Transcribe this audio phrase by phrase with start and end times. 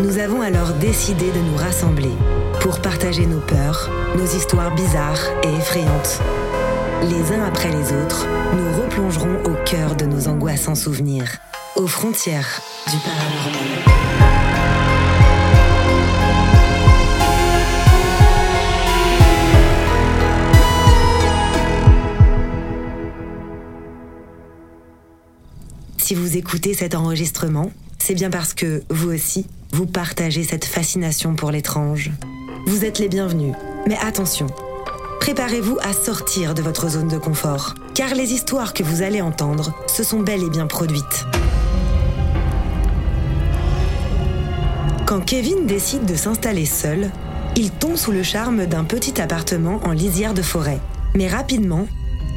[0.00, 2.12] Nous avons alors décidé de nous rassembler
[2.60, 6.20] pour partager nos peurs, nos histoires bizarres et effrayantes.
[7.02, 11.38] Les uns après les autres, nous replongerons au cœur de nos angoissants souvenirs,
[11.74, 13.88] aux frontières du paranormal.
[25.96, 31.34] Si vous écoutez cet enregistrement, c'est bien parce que, vous aussi, vous partagez cette fascination
[31.34, 32.10] pour l'étrange.
[32.66, 33.54] Vous êtes les bienvenus,
[33.86, 34.46] mais attention,
[35.20, 39.74] préparez-vous à sortir de votre zone de confort, car les histoires que vous allez entendre
[39.86, 41.26] se sont bel et bien produites.
[45.06, 47.10] Quand Kevin décide de s'installer seul,
[47.56, 50.80] il tombe sous le charme d'un petit appartement en lisière de forêt.
[51.14, 51.86] Mais rapidement,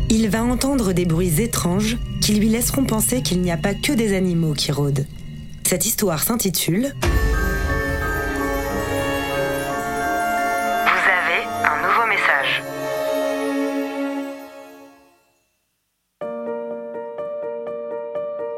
[0.09, 3.91] il va entendre des bruits étranges qui lui laisseront penser qu'il n'y a pas que
[3.91, 5.05] des animaux qui rôdent.
[5.63, 6.93] Cette histoire s'intitule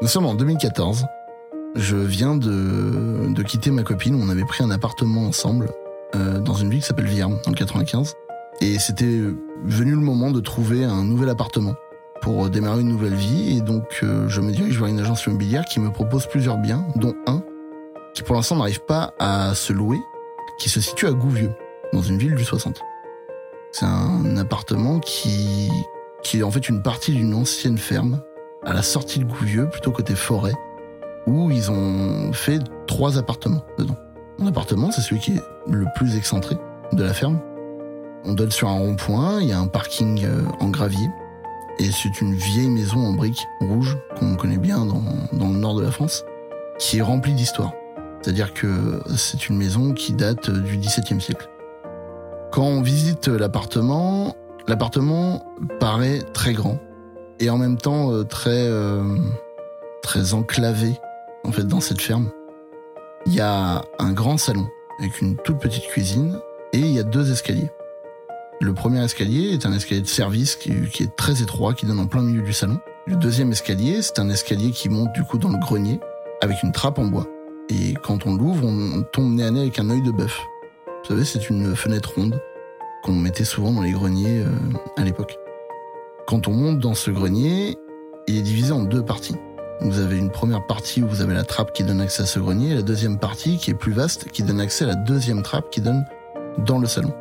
[0.04, 1.06] Nous sommes en 2014.
[1.76, 4.14] Je viens de, de quitter ma copine.
[4.22, 5.70] On avait pris un appartement ensemble
[6.14, 8.14] euh, dans une ville qui s'appelle Vierme, dans le 95.
[8.60, 9.18] Et c'était
[9.64, 11.74] venu le moment de trouver un nouvel appartement
[12.20, 13.56] pour démarrer une nouvelle vie.
[13.56, 16.86] Et donc, euh, je me dirige vers une agence immobilière qui me propose plusieurs biens,
[16.96, 17.42] dont un
[18.12, 20.00] qui pour l'instant n'arrive pas à se louer,
[20.58, 21.54] qui se situe à Gouvieux,
[21.94, 22.78] dans une ville du 60.
[23.72, 25.70] C'est un appartement qui,
[26.22, 28.20] qui est en fait une partie d'une ancienne ferme
[28.66, 30.54] à la sortie de Gouvieux, plutôt côté forêt,
[31.26, 33.96] où ils ont fait trois appartements dedans.
[34.38, 36.56] Mon appartement, c'est celui qui est le plus excentré
[36.92, 37.40] de la ferme.
[38.24, 41.08] On donne sur un rond-point, il y a un parking euh, en gravier,
[41.78, 45.02] et c'est une vieille maison en briques rouges qu'on connaît bien dans,
[45.32, 46.24] dans le nord de la France,
[46.78, 47.72] qui est remplie d'histoire.
[48.22, 51.48] C'est-à-dire que c'est une maison qui date du XVIIe siècle.
[52.52, 54.34] Quand on visite l'appartement,
[54.66, 55.44] l'appartement
[55.78, 56.78] paraît très grand
[57.40, 59.02] et en même temps euh, très euh,
[60.02, 60.98] très enclavé
[61.44, 62.30] en fait dans cette ferme.
[63.26, 64.66] Il y a un grand salon
[64.98, 66.38] avec une toute petite cuisine
[66.72, 67.70] et il y a deux escaliers.
[68.60, 71.98] Le premier escalier est un escalier de service qui, qui est très étroit, qui donne
[71.98, 72.78] en plein milieu du salon.
[73.06, 76.00] Le deuxième escalier, c'est un escalier qui monte du coup dans le grenier
[76.40, 77.26] avec une trappe en bois.
[77.68, 80.40] Et quand on l'ouvre, on tombe nez à nez avec un œil de bœuf.
[80.86, 82.40] Vous savez, c'est une fenêtre ronde
[83.02, 84.48] qu'on mettait souvent dans les greniers euh,
[84.96, 85.38] à l'époque.
[86.26, 87.76] Quand on monte dans ce grenier,
[88.26, 89.36] il est divisé en deux parties.
[89.82, 92.38] Vous avez une première partie où vous avez la trappe qui donne accès à ce
[92.38, 95.42] grenier, et la deuxième partie qui est plus vaste, qui donne accès à la deuxième
[95.42, 96.06] trappe qui donne
[96.56, 97.12] dans le salon.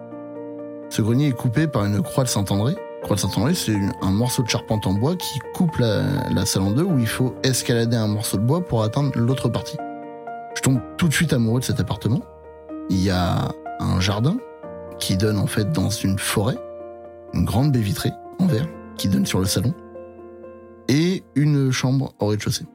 [0.89, 2.75] Ce grenier est coupé par une croix de Saint-André.
[3.01, 6.03] Croix de Saint-André, c'est un morceau de charpente en bois qui coupe la,
[6.33, 9.50] la salle en deux où il faut escalader un morceau de bois pour atteindre l'autre
[9.50, 9.77] partie.
[10.55, 12.21] Je tombe tout de suite amoureux de cet appartement.
[12.89, 13.50] Il y a
[13.81, 14.38] un jardin
[14.97, 16.57] qui donne en fait dans une forêt,
[17.33, 18.67] une grande baie vitrée en verre
[18.98, 19.74] qui donne sur le salon
[20.88, 22.66] et une chambre au rez-de-chaussée.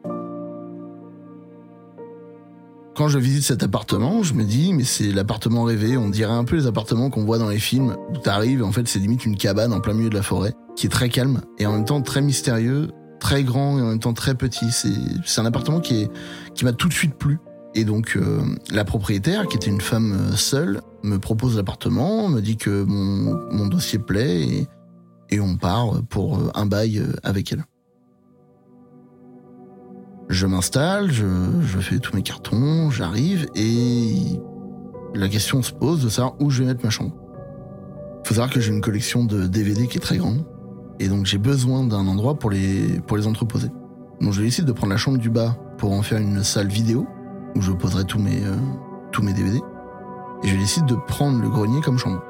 [2.96, 6.42] Quand je visite cet appartement, je me dis, mais c'est l'appartement rêvé, on dirait un
[6.42, 9.36] peu les appartements qu'on voit dans les films, où t'arrives, en fait c'est limite une
[9.36, 12.02] cabane en plein milieu de la forêt, qui est très calme, et en même temps
[12.02, 12.88] très mystérieux,
[13.20, 14.72] très grand, et en même temps très petit.
[14.72, 16.08] C'est un appartement qui,
[16.56, 17.38] qui m'a tout de suite plu.
[17.74, 18.40] Et donc euh,
[18.72, 23.38] la propriétaire, qui était une femme euh, seule, me propose l'appartement, me dit que mon,
[23.52, 24.68] mon dossier plaît, et,
[25.30, 27.64] et on part pour euh, un bail avec elle.
[30.28, 31.24] Je m'installe, je,
[31.80, 34.38] fais tous mes cartons, j'arrive et
[35.14, 37.14] la question se pose de savoir où je vais mettre ma chambre.
[38.24, 40.44] Faut savoir que j'ai une collection de DVD qui est très grande
[41.00, 43.68] et donc j'ai besoin d'un endroit pour les, pour les entreposer.
[44.20, 47.06] Donc je décide de prendre la chambre du bas pour en faire une salle vidéo
[47.56, 48.56] où je poserai tous mes, euh,
[49.12, 49.62] tous mes DVD
[50.42, 52.22] et je décide de prendre le grenier comme chambre.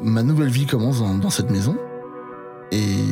[0.00, 1.76] Ma nouvelle vie commence dans cette maison
[2.72, 3.04] et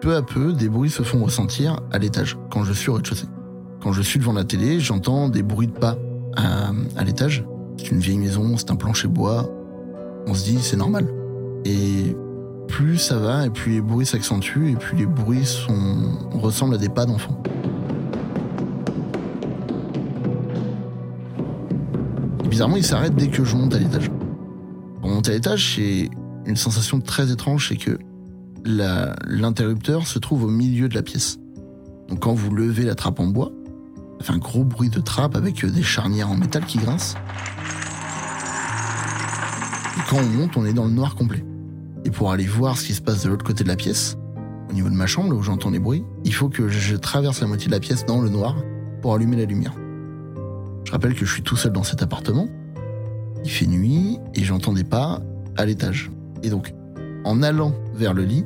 [0.00, 3.26] peu à peu des bruits se font ressentir à l'étage quand je suis au rez-de-chaussée.
[3.82, 5.96] Quand je suis devant la télé, j'entends des bruits de pas
[6.36, 7.44] à, l'étage.
[7.78, 9.50] C'est une vieille maison, c'est un plancher bois.
[10.26, 11.08] On se dit, c'est normal.
[11.64, 12.16] Et
[12.68, 15.66] plus ça va, et plus les bruits s'accentuent, et plus les bruits
[16.32, 17.42] ressemblent à des pas d'enfants.
[22.60, 24.10] bizarrement, ils s'arrêtent dès que je monte à l'étage.
[25.00, 26.10] Pour monter à l'étage, c'est
[26.44, 27.96] une sensation très étrange, c'est que
[28.64, 31.38] l'interrupteur se trouve au milieu de la pièce.
[32.08, 33.52] Donc quand vous levez la trappe en bois,
[34.18, 37.16] ça fait un gros bruit de trappe avec euh, des charnières en métal qui grincent.
[39.96, 41.44] Et quand on monte, on est dans le noir complet.
[42.04, 44.16] Et pour aller voir ce qui se passe de l'autre côté de la pièce,
[44.68, 47.40] au niveau de ma chambre, là où j'entends les bruits, il faut que je traverse
[47.40, 48.56] la moitié de la pièce dans le noir
[49.02, 49.74] pour allumer la lumière.
[50.84, 52.48] Je rappelle que je suis tout seul dans cet appartement.
[53.44, 55.20] Il fait nuit et j'entends des pas
[55.56, 56.10] à l'étage.
[56.42, 56.74] Et donc,
[57.24, 58.44] en allant vers le lit,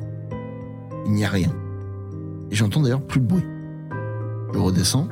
[1.05, 1.51] il n'y a rien.
[2.51, 3.45] Et j'entends d'ailleurs plus de bruit.
[4.53, 5.07] Je redescends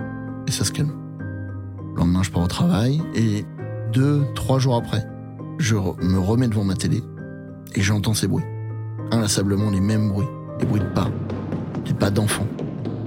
[0.48, 0.92] et ça se calme.
[1.94, 3.46] Le lendemain, je pars au travail et
[3.92, 5.06] deux, trois jours après,
[5.60, 7.04] je me remets devant ma télé
[7.76, 8.46] et j'entends ces bruits.
[9.12, 10.28] Inlassablement les mêmes bruits,
[10.60, 11.10] les bruits de pas,
[11.86, 12.48] des pas d'enfants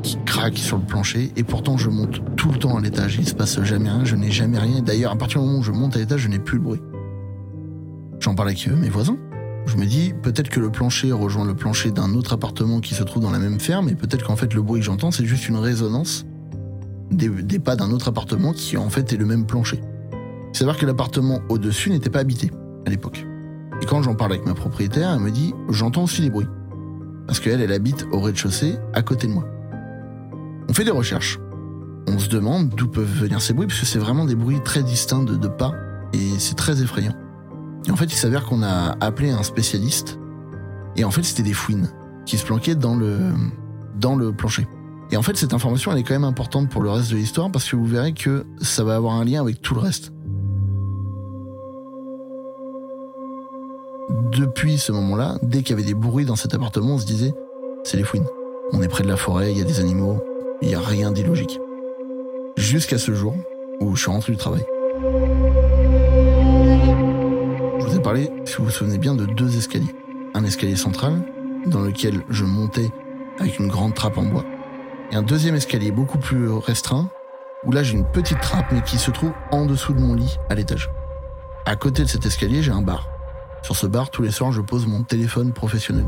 [0.03, 3.17] qui craquent sur le plancher et pourtant je monte tout le temps à l'étage.
[3.19, 4.81] Il se passe jamais rien, je n'ai jamais rien.
[4.81, 6.83] D'ailleurs, à partir du moment où je monte à l'étage, je n'ai plus le bruit.
[8.21, 9.17] J'en parle avec mes voisins.
[9.67, 13.03] Je me dis, peut-être que le plancher rejoint le plancher d'un autre appartement qui se
[13.03, 15.49] trouve dans la même ferme, et peut-être qu'en fait le bruit que j'entends, c'est juste
[15.49, 16.25] une résonance
[17.11, 19.81] des, pas d'un autre appartement qui en fait est le même plancher.
[20.53, 22.51] C'est savoir que l'appartement au-dessus n'était pas habité
[22.87, 23.27] à l'époque.
[23.83, 26.49] Et quand j'en parle avec ma propriétaire, elle me dit j'entends aussi des bruits.
[27.27, 29.45] Parce qu'elle, elle habite au rez-de-chaussée à côté de moi.
[30.69, 31.39] On fait des recherches.
[32.09, 35.25] On se demande d'où peuvent venir ces bruits, parce c'est vraiment des bruits très distincts
[35.25, 35.73] de pas,
[36.13, 37.15] et c'est très effrayant.
[37.87, 40.19] Et en fait, il s'avère qu'on a appelé un spécialiste,
[40.97, 41.89] et en fait, c'était des fouines
[42.25, 44.67] qui se planquaient dans le, plancher.
[45.11, 47.51] Et en fait, cette information, elle est quand même importante pour le reste de l'histoire
[47.51, 50.13] parce que vous verrez que ça va avoir un lien avec tout le reste.
[54.33, 57.35] Depuis ce moment-là, dès qu'il y avait des bruits dans cet appartement, on se disait,
[57.85, 58.27] c'est les fouines.
[58.73, 60.23] On est près de la forêt, il y a des animaux,
[60.61, 61.61] il n'y a rien d'illogique.
[62.57, 63.35] Jusqu'à ce jour
[63.81, 64.65] où je suis rentré du travail.
[68.45, 69.93] Si vous vous souvenez bien, de deux escaliers.
[70.35, 71.25] Un escalier central,
[71.67, 72.93] dans lequel je montais
[73.41, 74.45] avec une grande trappe en bois,
[75.11, 77.11] et un deuxième escalier beaucoup plus restreint,
[77.65, 80.39] où là j'ai une petite trappe mais qui se trouve en dessous de mon lit
[80.49, 80.89] à l'étage.
[81.65, 83.09] À côté de cet escalier, j'ai un bar.
[83.63, 86.07] Sur ce bar, tous les soirs, je pose mon téléphone professionnel.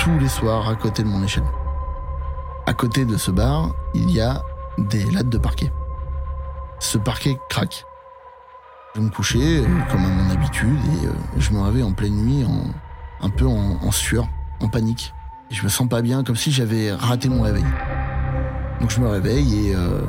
[0.00, 1.46] Tous les soirs, à côté de mon échelle.
[2.66, 4.42] À côté de ce bar, il y a
[4.78, 5.70] des lattes de parquet.
[6.80, 7.85] Ce parquet craque.
[8.96, 12.14] Je me couchais, euh, comme à mon habitude, et euh, je me réveille en pleine
[12.14, 14.26] nuit, en, un peu en, en sueur,
[14.60, 15.12] en panique.
[15.50, 17.66] Et je me sens pas bien, comme si j'avais raté mon réveil.
[18.80, 20.00] Donc je me réveille et euh,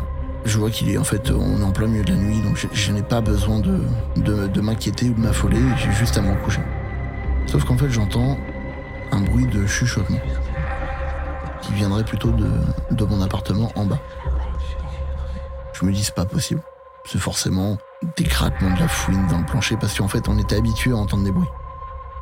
[0.45, 2.65] je vois qu'il est en fait, on est en plein milieu de la nuit, donc
[2.71, 3.81] je, n'ai pas besoin de,
[4.15, 6.61] de, m'inquiéter ou de m'affoler, j'ai juste à me recoucher.
[7.45, 8.37] Sauf qu'en fait j'entends
[9.11, 10.19] un bruit de chuchotement.
[11.61, 12.49] qui viendrait plutôt de,
[12.91, 13.99] de mon appartement en bas.
[15.73, 16.61] Je me dis, c'est pas possible.
[17.05, 17.77] C'est forcément
[18.15, 20.97] des craquements de la fouine dans le plancher parce qu'en fait, on était habitué à
[20.97, 21.47] entendre des bruits.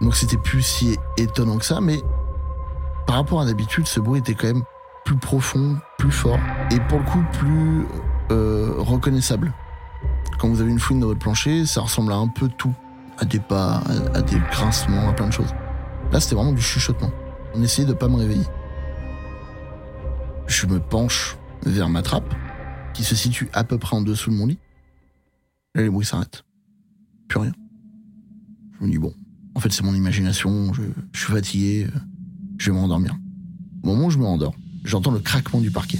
[0.01, 2.01] Donc c'était plus si étonnant que ça, mais
[3.07, 4.63] par rapport à d'habitude, ce bruit était quand même
[5.05, 6.39] plus profond, plus fort
[6.71, 7.85] et pour le coup plus
[8.31, 9.53] euh, reconnaissable.
[10.39, 12.73] Quand vous avez une fouine dans votre plancher, ça ressemble à un peu tout,
[13.19, 13.81] à des pas,
[14.13, 15.53] à, des grincements, à plein de choses.
[16.11, 17.11] Là, c'était vraiment du chuchotement.
[17.53, 18.45] On essayait de pas me réveiller.
[20.47, 22.33] Je me penche vers ma trappe,
[22.93, 24.59] qui se situe à peu près en dessous de mon lit.
[25.75, 26.43] Là, les bruits s'arrêtent.
[27.27, 27.51] Plus rien.
[28.79, 29.13] Je me dis, bon,
[29.55, 30.81] en fait, c'est mon imagination, je,
[31.13, 31.87] suis fatigué,
[32.57, 33.15] je vais m'endormir.
[33.83, 34.55] Au moment où je me rendors,
[34.85, 35.99] j'entends le craquement du parquet.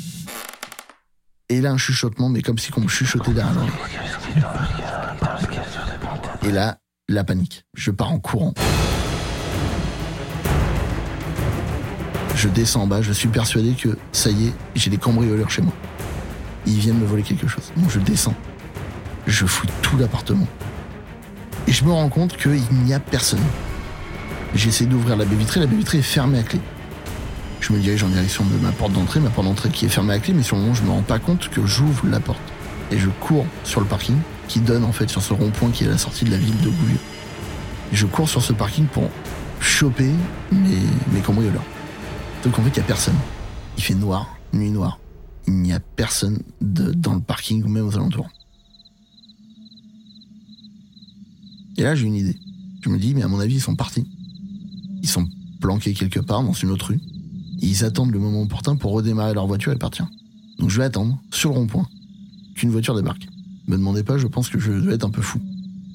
[1.49, 3.53] Et là, un chuchotement, mais comme si on me chuchotait derrière
[6.43, 6.79] Et là,
[7.09, 7.65] la panique.
[7.75, 8.53] Je pars en courant.
[12.35, 15.61] Je descends en bas, je suis persuadé que ça y est, j'ai des cambrioleurs chez
[15.61, 15.73] moi.
[16.65, 17.71] Ils viennent me voler quelque chose.
[17.77, 18.35] Donc je descends.
[19.27, 20.47] Je fouille tout l'appartement.
[21.67, 23.41] Et je me rends compte qu'il n'y a personne.
[24.53, 26.59] J'essaie d'ouvrir la baie vitrée, la baie vitrée est fermée à clé.
[27.59, 30.13] Je me dirige en direction de ma porte d'entrée, ma porte d'entrée qui est fermée
[30.13, 32.39] à clé, mais sur le moment, je me rends pas compte que j'ouvre la porte.
[32.91, 34.15] Et je cours sur le parking,
[34.47, 36.69] qui donne en fait sur ce rond-point qui est la sortie de la ville de
[36.69, 36.99] Gouvieux.
[37.91, 39.09] Et je cours sur ce parking pour
[39.59, 40.11] choper
[40.51, 40.77] mes,
[41.11, 41.63] mes cambrioleurs.
[42.43, 43.17] Donc en fait, il n'y a personne.
[43.77, 44.99] Il fait noir, nuit noire.
[45.47, 48.29] Il n'y a personne dans le parking ou même aux alentours.
[51.77, 52.37] Et là, j'ai une idée.
[52.81, 54.05] Je me dis, mais à mon avis, ils sont partis.
[55.01, 55.27] Ils sont
[55.59, 56.99] planqués quelque part dans une autre rue
[57.61, 60.07] ils attendent le moment opportun pour redémarrer leur voiture et partir.
[60.59, 61.87] Donc je vais attendre, sur le rond-point,
[62.55, 63.27] qu'une voiture débarque.
[63.67, 65.39] Me demandez pas, je pense que je dois être un peu fou.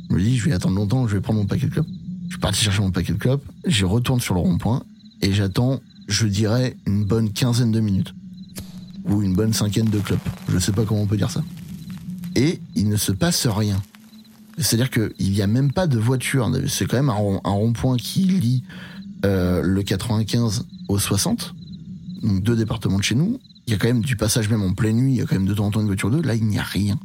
[0.08, 1.86] Je me dis, je vais attendre longtemps, je vais prendre mon paquet de clopes.
[2.24, 4.82] Je suis parti chercher mon paquet de clopes, je retourne sur le rond-point,
[5.22, 8.14] et j'attends, je dirais, une bonne quinzaine de minutes.
[9.04, 10.28] Ou une bonne cinquaine de clopes.
[10.48, 11.42] Je sais pas comment on peut dire ça.
[12.36, 13.80] Et il ne se passe rien.
[14.60, 16.50] C'est-à-dire qu'il n'y a même pas de voiture.
[16.68, 18.64] C'est quand même un, rond-point qui lie
[19.24, 21.54] euh, le 95 au 60
[22.22, 24.74] donc deux départements de chez nous, il y a quand même du passage même en
[24.74, 26.34] pleine nuit, il y a quand même de temps en temps une voiture d'eux, là
[26.34, 26.98] il n'y a rien.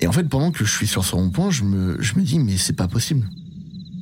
[0.00, 2.38] Et en fait, pendant que je suis sur ce rond-point, je me, je me dis,
[2.38, 3.28] mais c'est pas possible.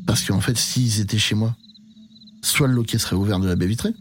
[0.06, 1.56] Parce qu'en fait, s'ils étaient chez moi,
[2.42, 3.94] soit le loquet serait ouvert de la baie vitrée,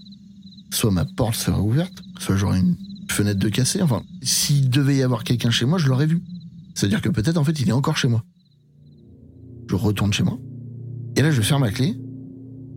[0.72, 2.76] soit ma porte serait ouverte, soit j'aurais une
[3.10, 3.82] fenêtre de cassé.
[3.82, 6.24] Enfin, s'il devait y avoir quelqu'un chez moi, je l'aurais vu.
[6.74, 8.24] C'est-à-dire que peut-être, en fait, il est encore chez moi.
[9.70, 10.38] Je retourne chez moi.
[11.16, 11.98] Et là, je ferme ma clé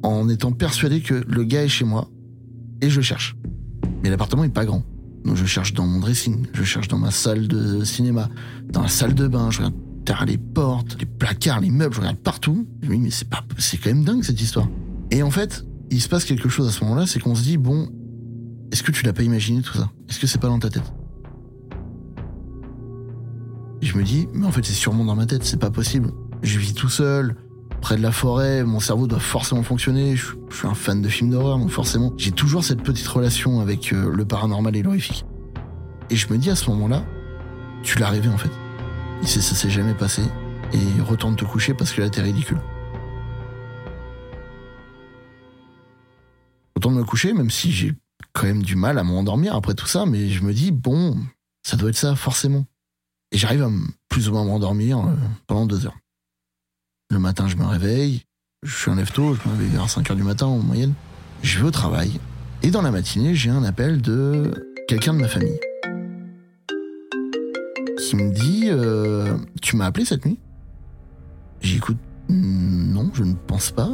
[0.03, 2.11] en étant persuadé que le gars est chez moi
[2.81, 3.37] et je cherche.
[4.03, 4.83] Mais l'appartement est pas grand.
[5.25, 8.29] Donc je cherche dans mon dressing, je cherche dans ma salle de cinéma,
[8.71, 9.75] dans la salle de bain, je regarde
[10.05, 12.69] derrière les portes, les placards, les meubles, je regarde partout.
[12.83, 14.69] Je me dis mais c'est pas c'est quand même dingue cette histoire.
[15.11, 17.57] Et en fait, il se passe quelque chose à ce moment-là, c'est qu'on se dit
[17.57, 17.89] bon,
[18.71, 19.91] est-ce que tu l'as pas imaginé tout ça?
[20.09, 20.93] Est-ce que c'est pas dans ta tête?
[23.83, 26.11] Je me dis mais en fait c'est sûrement dans ma tête, c'est pas possible.
[26.43, 27.37] Je vis tout seul,
[27.81, 30.17] près de la forêt, mon cerveau doit forcément fonctionner.
[30.17, 33.93] Je, suis un fan de films d'horreur, donc forcément, j'ai toujours cette petite relation avec
[33.93, 35.25] euh, le paranormal et l'horrifique.
[36.11, 37.05] Et je me dis à ce moment-là,
[37.83, 38.51] tu l'as rêvé en fait.
[39.23, 40.23] Et ça s'est jamais passé.
[40.73, 42.59] Et retourne te coucher parce que là t'es ridicule.
[46.75, 47.95] Retourne me coucher, même si j'ai
[48.33, 51.17] quand même du mal à m'endormir après tout ça, mais je me dis, bon,
[51.63, 52.67] ça doit être ça, forcément.
[53.33, 53.71] Et j'arrive à
[54.09, 55.15] plus ou moins m'endormir euh,
[55.47, 55.99] pendant deux heures.
[57.11, 58.23] Le matin, je me réveille.
[58.63, 60.95] Je suis un lève tôt, je me réveille vers 5 h du matin en moyenne.
[61.43, 62.19] Je vais au travail.
[62.63, 64.53] Et dans la matinée, j'ai un appel de
[64.89, 65.61] quelqu'un de ma famille.
[67.99, 70.39] Qui me dit euh, Tu m'as appelé cette nuit?
[71.61, 73.91] J'écoute Non, je ne pense pas.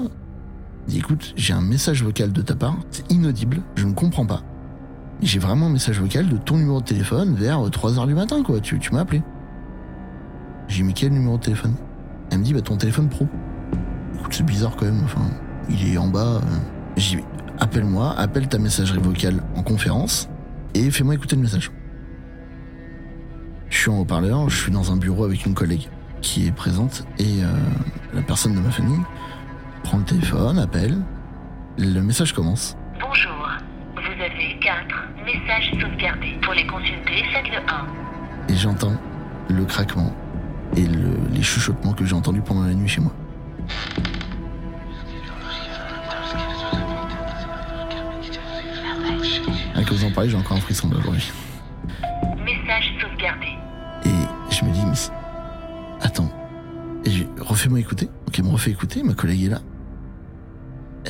[0.87, 2.77] Il dit Écoute, j'ai un message vocal de ta part.
[2.91, 4.43] C'est inaudible, je ne comprends pas.
[5.23, 8.43] J'ai vraiment un message vocal de ton numéro de téléphone vers 3 h du matin,
[8.43, 8.61] quoi.
[8.61, 9.23] Tu, tu m'as appelé.
[10.67, 11.75] J'ai mis quel numéro de téléphone?
[12.31, 13.29] Elle me dit, bah, ton téléphone pro.
[14.19, 15.03] Écoute, c'est bizarre quand même.
[15.05, 15.21] Enfin,
[15.71, 16.37] il est en bas.
[16.37, 16.41] Euh.
[16.97, 17.23] J'ai dit,
[17.61, 20.29] appelle-moi, appelle ta messagerie vocale en conférence
[20.75, 21.71] et fais-moi écouter le message.
[23.71, 25.89] Je suis en haut-parleur, je suis dans un bureau avec une collègue
[26.21, 27.53] qui est présente et euh,
[28.13, 29.01] la personne de ma famille
[29.85, 30.97] prend le téléphone, appelle.
[31.79, 32.77] Le message commence.
[35.33, 36.39] Messages sauvegardés.
[36.43, 38.53] Pour les consulter, faites le 1.
[38.53, 38.97] Et j'entends
[39.49, 40.15] le craquement
[40.77, 43.13] et les chuchotements que j'ai entendus pendant la nuit chez moi.
[49.75, 51.31] Avec vous en parlez, j'ai encore un frisson d'aujourd'hui.
[52.45, 53.47] Message sauvegardé.
[54.05, 54.93] Et je me dis, mais
[56.03, 56.31] attends,
[57.05, 58.09] et refais-moi écouter.
[58.29, 59.61] Ok, me refait écouter, ma collègue est là.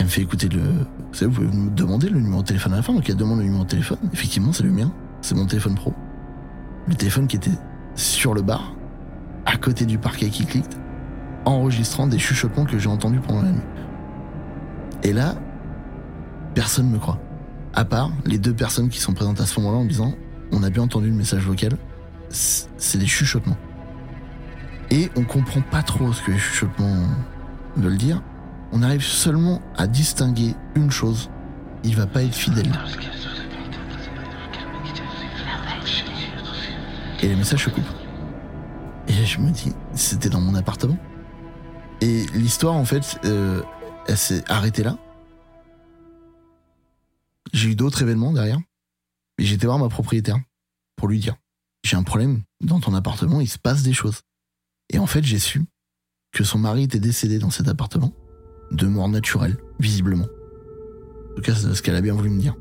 [0.02, 0.62] Elle me fait écouter le.
[0.62, 3.14] Vous savez, vous pouvez me demander le numéro de téléphone à la fin, donc elle
[3.14, 3.98] demande le numéro de téléphone.
[4.12, 4.92] Effectivement, c'est le mien.
[5.20, 5.94] C'est mon téléphone pro.
[6.88, 7.52] Le téléphone qui était
[7.94, 8.74] sur le bar,
[9.46, 10.66] à côté du parquet qui clique,
[11.44, 13.62] enregistrant des chuchotements que j'ai entendus pendant la nuit.
[15.04, 15.36] Et là,
[16.52, 17.20] personne me croit.
[17.72, 20.14] À part les deux personnes qui sont présentes à ce moment-là en disant
[20.50, 21.74] On a bien entendu le message vocal,
[22.28, 23.56] c'est des chuchotements.
[24.90, 27.06] Et on comprend pas trop ce que les chuchotements
[27.76, 28.20] veulent dire.
[28.72, 31.30] On arrive seulement à distinguer une chose
[31.84, 32.70] il va pas être fidèle.
[37.20, 37.84] Et les messages se coupent.
[39.08, 40.96] Et je me dis, c'était dans mon appartement.
[42.00, 43.62] Et l'histoire, en fait, euh,
[44.08, 44.98] elle s'est arrêtée là.
[47.52, 48.58] J'ai eu d'autres événements derrière.
[49.38, 50.38] Et j'étais voir ma propriétaire
[50.96, 51.36] pour lui dire
[51.84, 54.20] J'ai un problème dans ton appartement, il se passe des choses.
[54.90, 55.64] Et en fait, j'ai su
[56.32, 58.12] que son mari était décédé dans cet appartement,
[58.72, 60.26] de mort naturelle, visiblement.
[61.32, 62.54] En tout cas, c'est ce qu'elle a bien voulu me dire.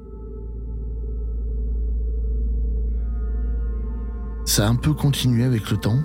[4.46, 6.00] Ça a un peu continué avec le temps.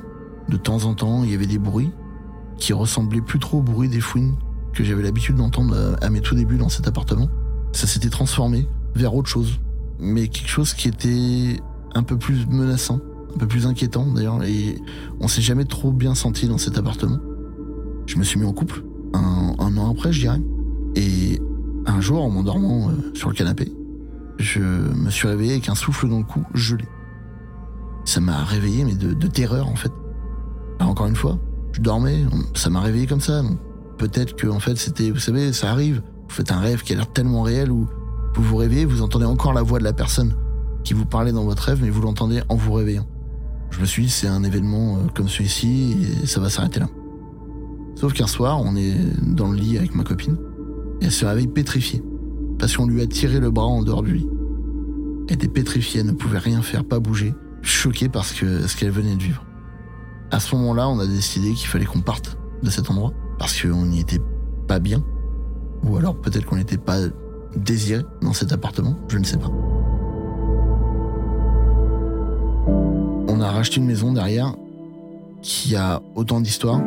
[0.49, 1.91] De temps en temps, il y avait des bruits
[2.59, 4.37] qui ressemblaient plus trop au bruit des fouines
[4.73, 7.29] que j'avais l'habitude d'entendre à mes tout débuts dans cet appartement.
[7.73, 9.59] Ça s'était transformé vers autre chose,
[9.99, 11.61] mais quelque chose qui était
[11.95, 13.01] un peu plus menaçant,
[13.35, 14.79] un peu plus inquiétant d'ailleurs, et
[15.21, 17.19] on s'est jamais trop bien senti dans cet appartement.
[18.07, 18.83] Je me suis mis en couple,
[19.13, 20.41] un, an après je dirais,
[20.95, 21.41] et
[21.87, 23.73] un jour en m'endormant euh, sur le canapé,
[24.39, 26.85] je me suis réveillé avec un souffle dans le cou gelé.
[28.05, 29.91] Ça m'a réveillé, mais de, terreur en fait.
[30.79, 31.39] Alors, encore une fois,
[31.73, 33.43] je dormais, ça m'a réveillé comme ça.
[33.99, 36.03] Peut-être que en fait c'était, vous savez, ça arrive.
[36.29, 37.87] Vous faites un rêve qui a l'air tellement réel où
[38.35, 40.35] vous vous réveillez, vous entendez encore la voix de la personne
[40.85, 43.07] qui vous parlait dans votre rêve, mais vous l'entendez en vous réveillant.
[43.71, 46.87] Je me suis dit, c'est un événement euh, comme celui-ci et ça va s'arrêter là.
[47.97, 50.37] Sauf qu'un soir, on est dans le lit avec ma copine
[51.00, 52.03] et elle se réveille pétrifiée
[52.59, 54.29] parce qu'on lui a tiré le bras en dehors du lit.
[55.29, 59.17] Elle était pétrifiée, elle ne pouvait rien faire, pas bouger, choquée que ce qu'elle venait
[59.17, 59.45] de vivre.
[60.31, 63.87] À ce moment-là, on a décidé qu'il fallait qu'on parte de cet endroit parce qu'on
[63.87, 64.21] n'y était
[64.69, 65.02] pas bien.
[65.82, 66.99] Ou alors peut-être qu'on n'était pas
[67.56, 69.50] désiré dans cet appartement, je ne sais pas.
[73.28, 74.54] On a racheté une maison derrière
[75.41, 76.82] qui a autant d'histoires.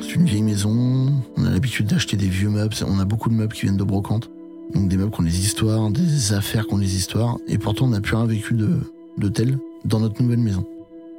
[0.00, 3.34] C'est une vieille maison, on a l'habitude d'acheter des vieux meubles, on a beaucoup de
[3.34, 4.30] meubles qui viennent de brocante.
[4.74, 7.86] Donc des meubles qui ont des histoires, des affaires qui ont des histoires, et pourtant
[7.86, 8.78] on n'a plus rien vécu de,
[9.18, 10.64] de tel dans notre nouvelle maison.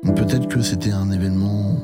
[0.03, 1.77] Donc peut-être que c'était un événement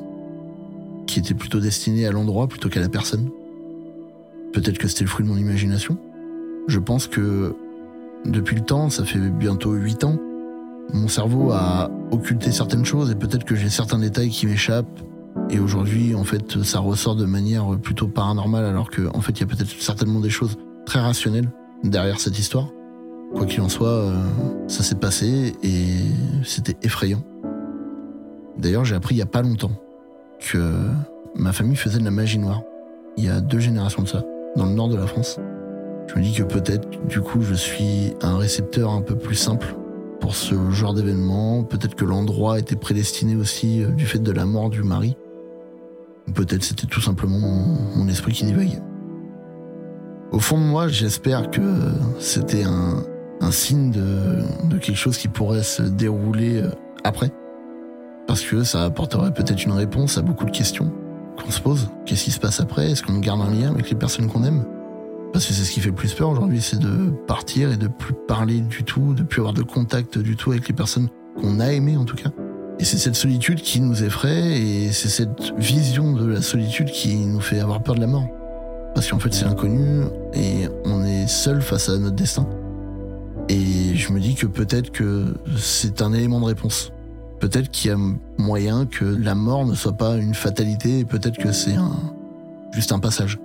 [1.05, 3.29] qui était plutôt destiné à l'endroit plutôt qu'à la personne.
[4.53, 5.97] Peut-être que c'était le fruit de mon imagination.
[6.67, 7.55] Je pense que
[8.25, 10.17] depuis le temps, ça fait bientôt 8 ans,
[10.93, 14.99] mon cerveau a occulté certaines choses et peut-être que j'ai certains détails qui m'échappent.
[15.49, 19.41] Et aujourd'hui, en fait, ça ressort de manière plutôt paranormale alors qu'en en fait, il
[19.41, 21.49] y a peut-être certainement des choses très rationnelles
[21.83, 22.67] derrière cette histoire.
[23.35, 24.13] Quoi qu'il en soit, euh,
[24.67, 25.85] ça s'est passé et
[26.43, 27.23] c'était effrayant.
[28.57, 29.71] D'ailleurs, j'ai appris il y a pas longtemps
[30.39, 30.73] que
[31.35, 32.61] ma famille faisait de la magie noire.
[33.17, 34.23] Il y a deux générations de ça,
[34.55, 35.39] dans le nord de la France.
[36.07, 39.75] Je me dis que peut-être, du coup, je suis un récepteur un peu plus simple
[40.19, 41.63] pour ce genre d'événement.
[41.63, 45.15] Peut-être que l'endroit était prédestiné aussi euh, du fait de la mort du mari.
[46.33, 48.81] Peut-être c'était tout simplement mon, esprit qui divaguait.
[50.31, 51.61] Au fond de moi, j'espère que
[52.19, 53.03] c'était un,
[53.51, 56.69] signe de, de quelque chose qui pourrait se dérouler euh,
[57.03, 57.31] après.
[58.27, 60.91] Parce que ça apporterait peut-être une réponse à beaucoup de questions
[61.41, 61.89] qu'on se pose.
[62.05, 62.91] Qu'est-ce qui se passe après?
[62.91, 64.65] Est-ce qu'on garde un lien avec les personnes qu'on aime?
[65.31, 67.87] Parce que c'est ce qui fait le plus peur aujourd'hui, c'est de partir et de
[67.87, 71.09] plus parler du tout, de plus avoir de contact du tout avec les personnes
[71.39, 72.31] qu'on a aimées en tout cas.
[72.79, 77.15] Et c'est cette solitude qui nous effraie et c'est cette vision de la solitude qui
[77.15, 78.27] nous fait avoir peur de la mort.
[78.93, 82.47] Parce qu'en fait c'est l'inconnu et on est seul face à notre destin.
[83.49, 86.91] Et je me dis que peut-être que c'est un élément de réponse.
[87.39, 87.97] Peut-être qu'il y a
[88.37, 91.91] moyen que la mort ne soit pas une fatalité et peut-être que c'est un,
[92.73, 93.39] juste un passage.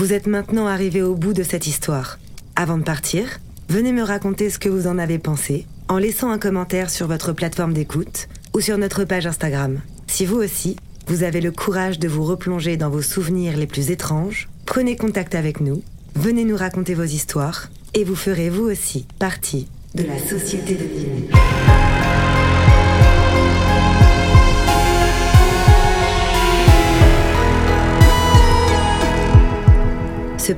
[0.00, 2.18] Vous êtes maintenant arrivé au bout de cette histoire.
[2.56, 6.38] Avant de partir, venez me raconter ce que vous en avez pensé en laissant un
[6.38, 9.82] commentaire sur votre plateforme d'écoute ou sur notre page Instagram.
[10.06, 13.90] Si vous aussi, vous avez le courage de vous replonger dans vos souvenirs les plus
[13.90, 15.82] étranges, prenez contact avec nous,
[16.14, 20.84] venez nous raconter vos histoires et vous ferez vous aussi partie de la société de
[20.84, 21.28] minuit.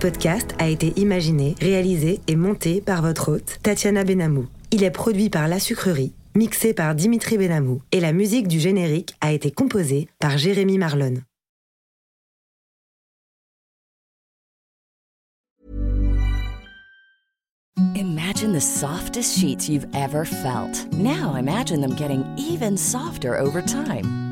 [0.03, 4.49] Podcast a été imaginé, réalisé et monté par votre hôte, Tatiana Benamou.
[4.73, 9.15] Il est produit par La Sucrerie, mixé par Dimitri Benamou, et la musique du générique
[9.21, 11.23] a été composée par Jérémy Marlon.
[17.95, 20.89] Imagine the softest sheets you've ever felt.
[20.93, 24.32] Now imagine them getting even softer over time.